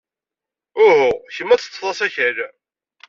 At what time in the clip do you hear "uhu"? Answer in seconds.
0.85-1.11